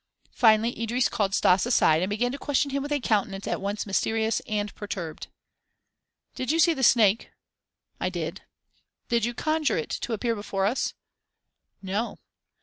Finally 0.33 0.81
Idris 0.81 1.07
called 1.07 1.35
Stas 1.35 1.63
aside, 1.67 2.01
and 2.01 2.09
began 2.09 2.31
to 2.31 2.39
question 2.39 2.71
him 2.71 2.81
with 2.81 2.91
a 2.91 2.99
countenance 2.99 3.45
at 3.45 3.61
once 3.61 3.85
mysterious 3.85 4.39
and 4.47 4.73
perturbed. 4.73 5.27
"Did 6.33 6.51
you 6.51 6.57
see 6.57 6.73
the 6.73 6.81
snake?" 6.81 7.29
"I 7.99 8.09
did." 8.09 8.41
"Did 9.09 9.25
you 9.25 9.35
conjure 9.35 9.77
it 9.77 9.91
to 9.91 10.13
appear 10.13 10.33
before 10.33 10.65
us?" 10.65 10.95
"No." 11.83 12.17